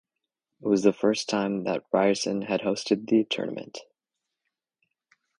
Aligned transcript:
It 0.63 0.67
was 0.67 0.81
the 0.81 0.93
first 0.93 1.29
time 1.29 1.63
that 1.65 1.85
Ryerson 1.91 2.41
had 2.41 2.61
hosted 2.61 3.07
the 3.07 3.23
tournament. 3.23 3.81